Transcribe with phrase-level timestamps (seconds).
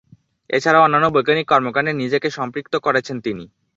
[0.49, 3.43] এছাড়াও অন্যান্য বৈজ্ঞানিক কর্মকাণ্ডে নিজেকে সম্পৃক্ত করেছেন তিনি।